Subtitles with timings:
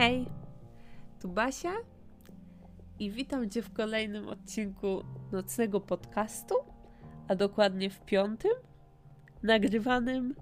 [0.00, 0.26] Hej,
[1.20, 1.72] tu Basia
[2.98, 6.54] i witam Cię w kolejnym odcinku nocnego podcastu,
[7.28, 8.50] a dokładnie w piątym,
[9.42, 10.34] nagrywanym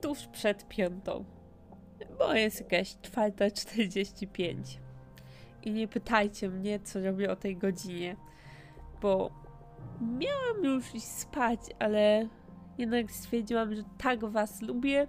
[0.00, 1.24] tuż przed piątą,
[2.18, 4.78] bo jest jakaś 4.45.
[5.62, 8.16] I nie pytajcie mnie, co robię o tej godzinie,
[9.00, 9.30] bo
[10.00, 12.28] miałam już iść spać, ale
[12.78, 15.06] jednak stwierdziłam, że tak Was lubię,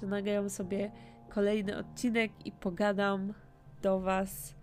[0.00, 0.90] że nagram sobie
[1.34, 3.34] kolejny odcinek i pogadam
[3.82, 4.54] do Was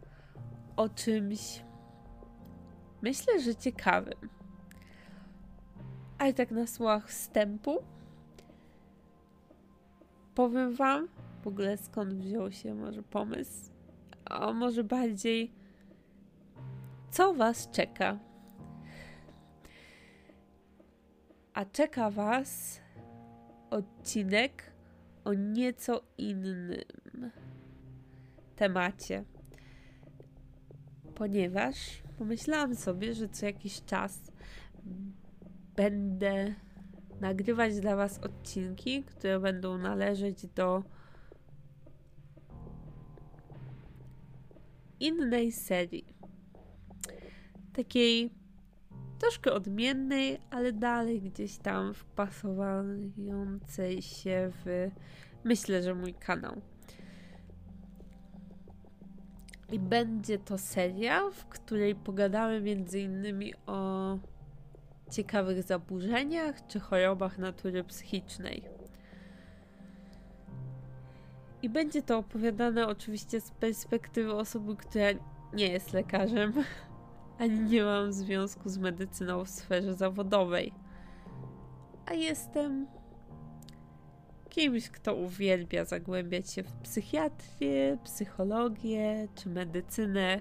[0.75, 1.63] o czymś,
[3.01, 4.29] myślę, że ciekawym.
[6.17, 7.77] Ale tak na słowach wstępu
[10.35, 11.07] powiem Wam
[11.43, 13.71] w ogóle skąd wziął się może pomysł,
[14.25, 15.51] a może bardziej
[17.09, 18.19] co Was czeka.
[21.53, 22.81] A czeka Was
[23.69, 24.70] odcinek
[25.23, 26.75] o nieco innym
[28.55, 29.23] temacie.
[31.15, 34.31] Ponieważ pomyślałam sobie, że co jakiś czas
[35.75, 36.55] będę
[37.21, 40.83] nagrywać dla Was odcinki, które będą należeć do
[44.99, 46.15] innej serii.
[47.73, 48.40] Takiej
[49.21, 54.89] troszkę odmiennej, ale dalej gdzieś tam wpasowującej się w
[55.43, 56.61] myślę, że mój kanał.
[59.71, 64.17] I będzie to seria, w której pogadamy między innymi o
[65.11, 68.63] ciekawych zaburzeniach czy chorobach natury psychicznej.
[71.61, 75.07] I będzie to opowiadane oczywiście z perspektywy osoby, która
[75.53, 76.53] nie jest lekarzem,
[77.41, 80.73] ani nie mam związku z medycyną w sferze zawodowej.
[82.05, 82.87] A jestem
[84.49, 90.39] kimś, kto uwielbia zagłębiać się w psychiatrię, psychologię czy medycynę.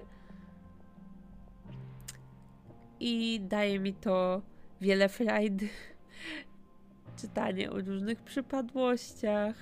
[2.99, 4.41] I daje mi to
[4.81, 5.69] wiele frajdy.
[7.21, 9.55] Czytanie o różnych przypadłościach,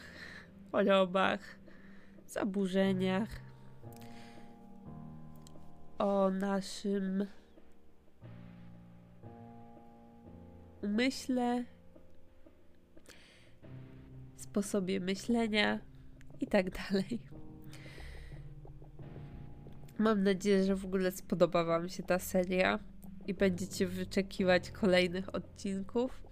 [0.72, 1.59] chorobach,
[2.28, 3.49] zaburzeniach,
[6.00, 7.26] o naszym
[10.84, 11.66] umyśle,
[14.36, 15.80] sposobie myślenia
[16.42, 17.20] i tak dalej.
[19.98, 22.80] Mam nadzieję, że w ogóle spodoba Wam się ta seria
[23.28, 26.24] i będziecie wyczekiwać kolejnych odcinków.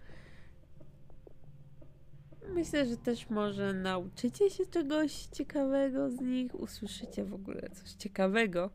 [2.54, 8.70] Myślę, że też może nauczycie się czegoś ciekawego z nich, usłyszycie w ogóle coś ciekawego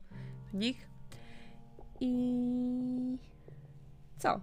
[0.55, 0.89] nich.
[2.01, 3.19] I
[4.19, 4.41] co?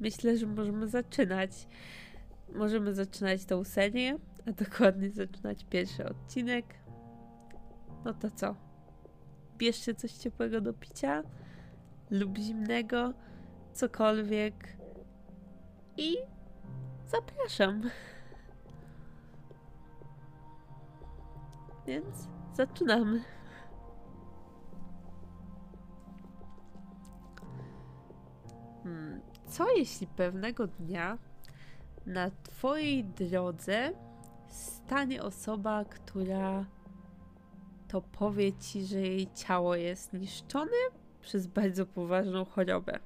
[0.00, 1.68] Myślę, że możemy zaczynać.
[2.54, 6.64] Możemy zaczynać tą serię, a dokładnie zaczynać pierwszy odcinek.
[8.04, 8.54] No to co?
[9.58, 11.22] Bierzcie coś ciepłego do picia
[12.10, 13.12] lub zimnego,
[13.72, 14.76] cokolwiek.
[15.96, 16.16] I
[17.06, 17.82] zapraszam.
[21.86, 23.37] Więc zaczynamy.
[29.48, 31.18] Co jeśli pewnego dnia
[32.06, 33.92] na Twojej drodze
[34.48, 36.64] stanie osoba, która
[37.88, 40.76] to powie Ci, że jej ciało jest niszczone
[41.20, 42.98] przez bardzo poważną chorobę.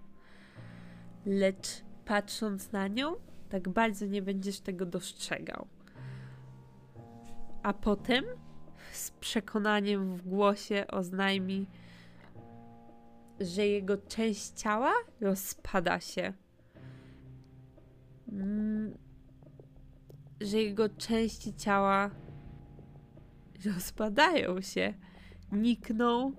[1.26, 3.14] Lecz patrząc na nią,
[3.48, 5.66] tak bardzo nie będziesz tego dostrzegał.
[7.62, 8.24] A potem
[8.92, 11.66] z przekonaniem w głosie oznajmi,
[13.44, 16.32] że jego część ciała rozpada się.
[18.32, 18.98] Mm,
[20.41, 22.10] że jego części ciała
[23.64, 24.94] rozpadają się,
[25.53, 26.32] nikną,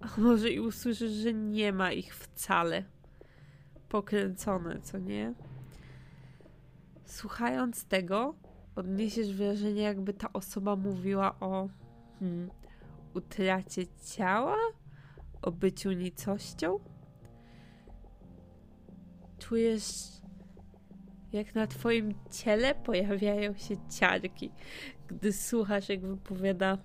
[0.00, 2.84] a może i usłyszysz, że nie ma ich wcale.
[3.88, 5.34] Pokręcone, co nie?
[7.04, 8.34] Słuchając tego,
[8.76, 11.68] odniesiesz wrażenie, jakby ta osoba mówiła o
[12.18, 12.50] hmm,
[13.14, 14.56] utracie ciała,
[15.42, 16.78] o byciu nicością.
[19.38, 20.12] Czujesz,
[21.32, 24.50] jak na twoim ciele pojawiają się ciarki,
[25.08, 26.78] gdy słuchasz, jak wypowiada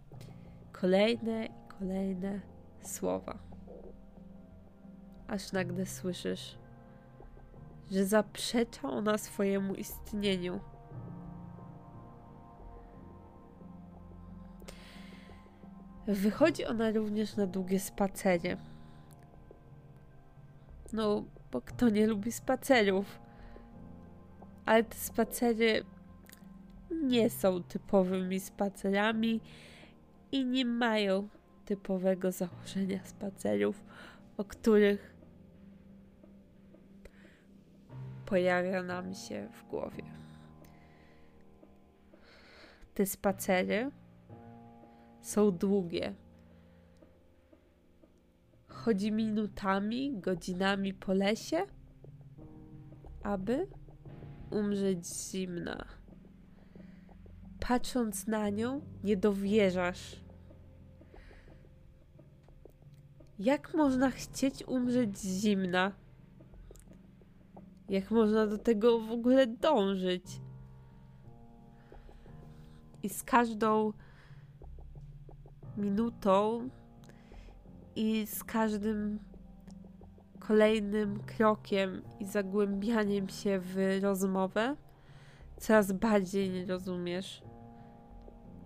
[0.71, 1.49] kolejne i
[1.79, 2.41] kolejne
[2.81, 3.37] słowa.
[5.27, 6.57] Aż nagle słyszysz,
[7.91, 10.59] że zaprzecza ona swojemu istnieniu.
[16.07, 18.57] Wychodzi ona również na długie spacery.
[20.93, 23.19] No, bo kto nie lubi spacerów?
[24.65, 25.83] Ale te spacery
[26.91, 29.41] nie są typowymi spacerami
[30.31, 31.27] i nie mają
[31.65, 33.83] typowego założenia spacerów,
[34.37, 35.15] o których
[38.25, 40.03] pojawia nam się w głowie.
[42.93, 43.91] Te spacery
[45.27, 46.15] są długie.
[48.67, 51.65] Chodzi minutami, godzinami po lesie,
[53.23, 53.67] aby
[54.51, 55.85] umrzeć zimna.
[57.59, 60.23] Patrząc na nią, nie dowierzasz.
[63.39, 65.91] Jak można chcieć umrzeć zimna?
[67.89, 70.41] Jak można do tego w ogóle dążyć?
[73.03, 73.93] I z każdą
[75.77, 76.69] minutą
[77.95, 79.19] i z każdym
[80.39, 84.75] kolejnym krokiem i zagłębianiem się w rozmowę
[85.57, 87.43] coraz bardziej nie rozumiesz.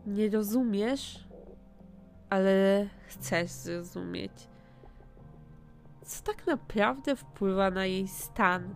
[0.05, 1.27] Nie rozumiesz,
[2.29, 4.31] ale chcesz zrozumieć.
[6.05, 8.75] Co tak naprawdę wpływa na jej stan?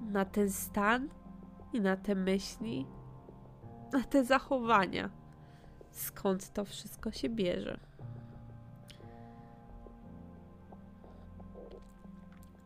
[0.00, 1.08] Na ten stan
[1.72, 2.86] i na te myśli,
[3.92, 5.10] na te zachowania.
[5.98, 7.78] Skąd to wszystko się bierze?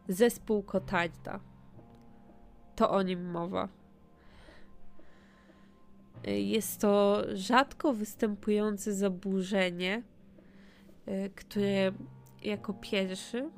[0.08, 1.40] Zespół Kotarda.
[2.76, 3.69] To o nim mowa.
[6.25, 10.02] Jest to rzadko występujące zaburzenie,
[11.08, 11.93] y, które
[12.43, 13.50] jako pierwszy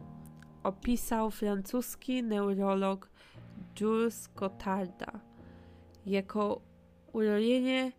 [0.62, 3.10] opisał francuski neurolog
[3.80, 5.20] Jules Cotarda
[6.06, 6.60] jako
[7.12, 7.92] urojenie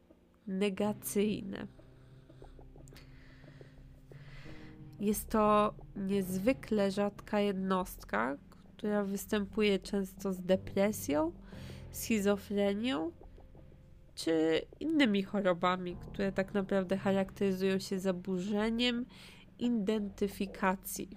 [0.48, 1.68] negacyjne.
[5.00, 8.38] Jest to niezwykle rzadka jednostka,
[8.78, 11.32] która występuje często z depresją,
[11.92, 13.12] schizofrenią
[14.16, 19.06] czy innymi chorobami, które tak naprawdę charakteryzują się zaburzeniem
[19.60, 21.10] identyfikacji.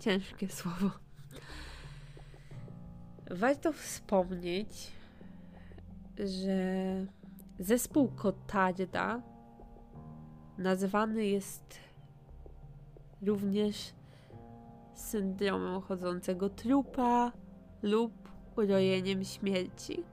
[0.00, 0.90] Ciężkie słowo.
[3.30, 4.92] Warto wspomnieć,
[6.18, 7.06] że
[7.58, 9.22] zespół Kotarda
[10.58, 11.78] nazywany jest
[13.22, 13.94] również
[14.94, 17.32] syndromem chodzącego trupa
[17.82, 18.12] lub
[18.56, 20.04] urojeniem śmierci.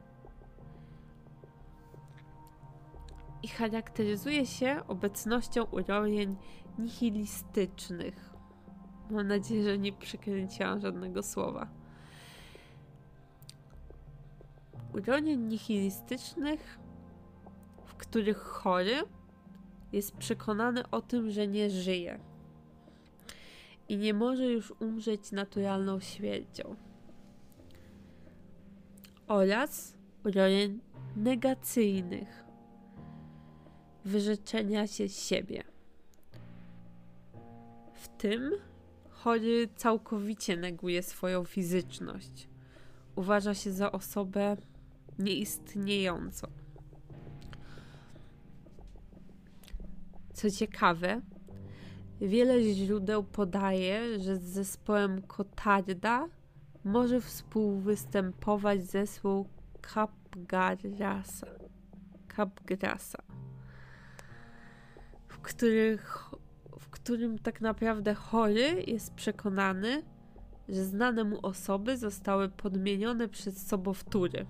[3.43, 6.35] I charakteryzuje się obecnością urojeń
[6.79, 8.33] nihilistycznych.
[9.09, 11.82] Mam nadzieję, że nie przekręciłam żadnego słowa.
[14.93, 16.79] Urojeń nihilistycznych,
[17.85, 18.95] w których chory
[19.91, 22.19] jest przekonany o tym, że nie żyje
[23.89, 26.75] i nie może już umrzeć naturalną śmiercią.
[29.27, 29.95] Oraz
[30.25, 30.79] urojeń
[31.15, 32.43] negacyjnych,
[34.05, 35.63] wyrzeczenia się siebie.
[37.93, 38.51] W tym
[39.09, 42.49] chory całkowicie neguje swoją fizyczność.
[43.15, 44.57] Uważa się za osobę
[45.19, 46.47] nieistniejącą.
[50.33, 51.21] Co ciekawe,
[52.21, 56.27] wiele źródeł podaje, że z zespołem Kotarda
[56.83, 59.47] może współwystępować zespół
[59.93, 61.47] Capgrasa,
[62.35, 63.23] Capgrasa
[65.27, 66.29] w, których,
[66.79, 70.03] w którym tak naprawdę chory jest przekonany,
[70.69, 74.45] że znane mu osoby zostały podmienione przez sobowtóry.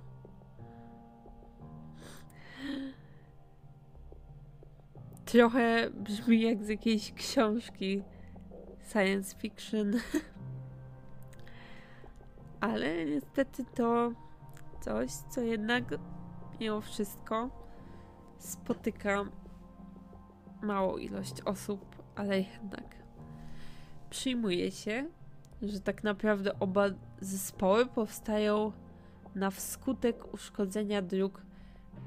[5.34, 8.04] Trochę brzmi jak z jakiejś książki
[8.92, 9.94] science fiction.
[12.62, 14.12] Ale niestety to
[14.82, 15.84] coś, co jednak
[16.60, 17.50] mimo wszystko
[18.38, 19.26] spotyka
[20.62, 21.86] małą ilość osób,
[22.16, 22.96] ale jednak
[24.10, 25.06] przyjmuje się,
[25.62, 26.86] że tak naprawdę oba
[27.22, 28.72] zespoły powstają
[29.36, 31.42] na wskutek uszkodzenia dróg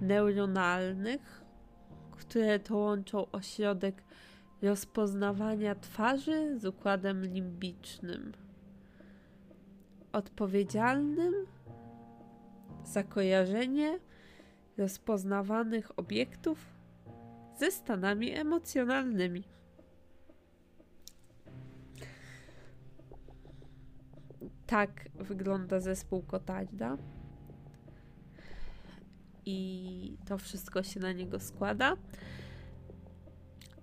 [0.01, 1.46] neuronalnych
[2.17, 4.03] które to łączą ośrodek
[4.63, 8.33] rozpoznawania twarzy z układem limbicznym,
[10.13, 11.35] odpowiedzialnym
[12.85, 13.99] za kojarzenie
[14.79, 16.67] rozpoznawanych obiektów
[17.59, 19.45] ze stanami emocjonalnymi.
[24.67, 26.97] Tak wygląda zespół Kotarda
[29.47, 31.97] i to wszystko się na niego składa.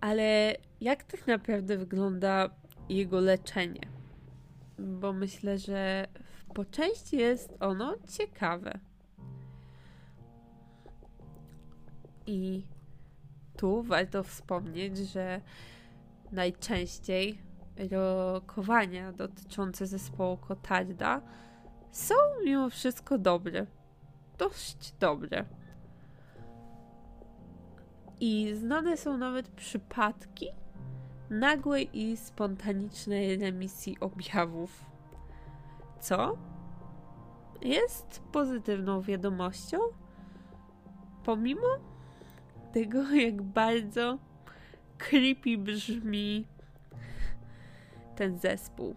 [0.02, 2.50] Ale jak tak naprawdę wygląda
[2.90, 3.88] jego leczenie?
[4.80, 6.08] Bo myślę, że
[6.54, 8.80] po części jest ono ciekawe.
[12.28, 12.66] I
[13.58, 15.42] tu warto wspomnieć, że
[16.32, 17.38] najczęściej
[17.92, 21.22] rokowania dotyczące zespołu Kotarda
[21.92, 22.16] są
[22.46, 23.66] mimo wszystko dobre.
[24.38, 25.46] Dość dobre.
[28.20, 30.48] I znane są nawet przypadki
[31.30, 34.86] nagłej i spontanicznej remisji objawów.
[36.00, 36.38] Co
[37.62, 39.78] jest pozytywną wiadomością,
[41.24, 41.68] pomimo
[42.74, 44.18] tego, jak bardzo
[44.98, 46.48] creepy brzmi
[48.16, 48.96] ten zespół.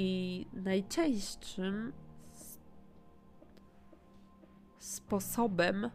[0.00, 1.92] I najczęstszym
[4.78, 5.90] sposobem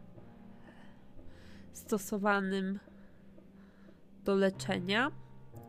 [1.72, 2.78] stosowanym
[4.24, 5.10] do leczenia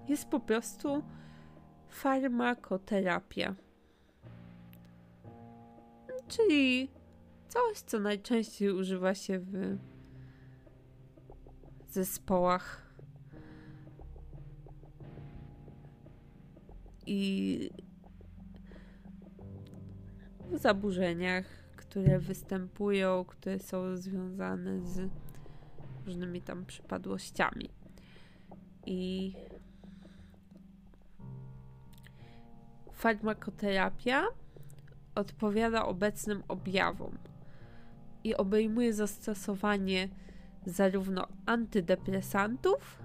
[0.08, 1.04] jest po prostu
[1.88, 3.56] farmakoterapia.
[6.28, 6.92] Czyli
[7.48, 9.78] coś, co najczęściej używa się w
[11.90, 12.92] zespołach
[17.06, 17.85] i
[20.58, 21.46] zaburzeniach,
[21.76, 25.10] które występują, które są związane z
[26.06, 27.70] różnymi tam przypadłościami.
[28.86, 29.34] I
[32.92, 34.24] farmakoterapia
[35.16, 37.18] odpowiada obecnym objawom
[38.24, 40.10] i obejmuje zastosowanie
[40.66, 43.00] zarówno antydepresantów,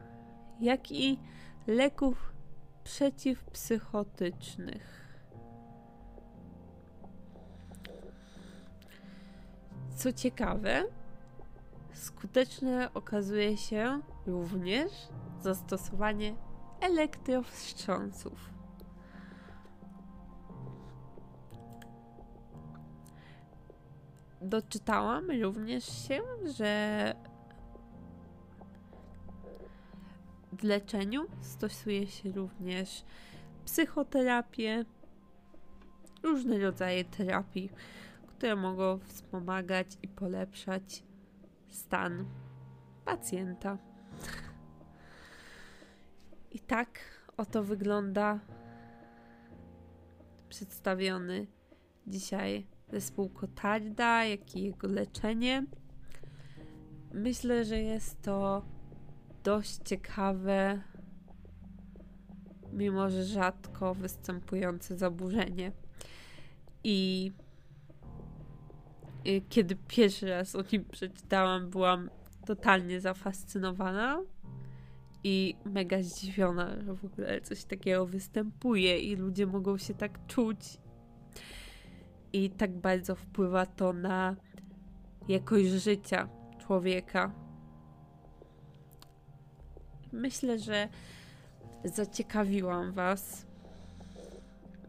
[0.61, 1.19] jak i
[1.67, 2.33] leków
[2.85, 5.00] przeciwpsychotycznych.
[10.01, 10.85] Co ciekawe,
[11.93, 14.93] skuteczne okazuje się również
[15.41, 16.35] zastosowanie
[16.81, 18.51] elektrowstrząsów.
[24.41, 26.21] Doczytałam również się,
[26.57, 27.15] że
[30.53, 33.05] w leczeniu stosuje się również
[33.65, 34.85] psychoterapię,
[36.23, 37.71] różne rodzaje terapii,
[38.41, 41.03] które mogą wspomagać i polepszać
[41.69, 42.25] stan
[43.05, 43.79] pacjenta.
[46.51, 47.01] I tak
[47.37, 48.39] oto wygląda
[50.49, 51.47] przedstawiony
[52.07, 55.67] dzisiaj zespół Kotarda, jak i jego leczenie.
[57.13, 58.63] Myślę, że jest to
[59.45, 60.83] dość ciekawe,
[62.73, 65.73] mimo że rzadko występujące zaburzenie.
[66.85, 67.33] I
[69.49, 72.11] kiedy pierwszy raz o nim przeczytałam, byłam
[72.47, 74.23] totalnie zafascynowana
[75.25, 80.79] i mega zdziwiona, że w ogóle coś takiego występuje i ludzie mogą się tak czuć.
[82.33, 84.37] I tak bardzo wpływa to na
[85.29, 87.33] jakość życia człowieka.
[90.13, 90.89] Myślę, że
[91.85, 93.47] zaciekawiłam Was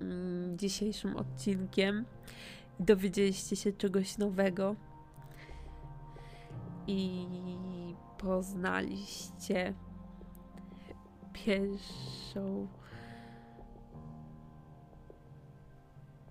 [0.01, 2.05] mm, dzisiejszym odcinkiem
[2.79, 4.75] dowiedzieliście się czegoś nowego
[6.87, 7.27] i
[8.17, 9.73] poznaliście
[11.33, 12.67] pierwszą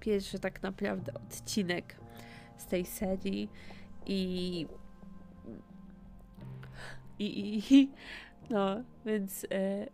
[0.00, 1.96] pierwszy tak naprawdę odcinek
[2.56, 3.48] z tej serii
[4.06, 4.66] i
[7.18, 7.90] i, i
[8.50, 9.86] no, więc e,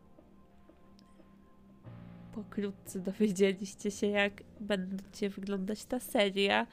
[2.36, 6.66] pokrótce dowiedzieliście się, jak będzie wyglądać ta seria,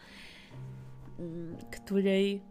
[1.19, 2.41] mm, której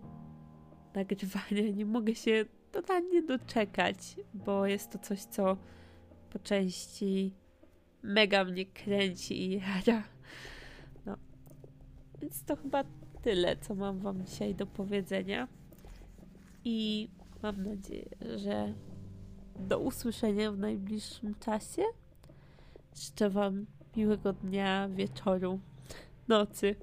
[0.95, 5.57] nagrywania nie mogę się totalnie doczekać, bo jest to coś, co
[6.31, 7.35] po części
[8.03, 10.03] mega mnie kręci i jara.
[11.07, 11.17] No.
[12.21, 12.85] Więc to chyba
[13.23, 15.49] tyle, co mam wam dzisiaj do powiedzenia.
[16.65, 17.09] I
[17.43, 18.75] mam nadzieję, że
[19.59, 21.83] do usłyszenia w najbliższym czasie.
[22.97, 25.61] Życzę Wam miłego dnia, wieczoru,
[26.29, 26.77] nocy.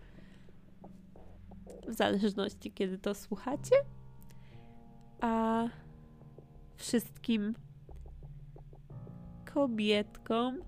[1.88, 3.76] W zależności, kiedy to słuchacie.
[5.22, 5.64] A
[6.76, 7.56] wszystkim
[9.54, 10.60] kobietkom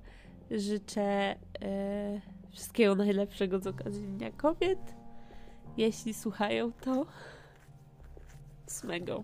[0.51, 2.21] życzę e,
[2.51, 4.95] wszystkiego najlepszego z okazji Dnia Kobiet.
[5.77, 7.05] Jeśli słuchają to,
[8.67, 9.24] smego.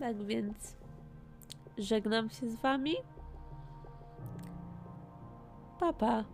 [0.00, 0.76] Tak więc
[1.78, 2.94] żegnam się z wami.
[5.80, 6.24] Pa, pa.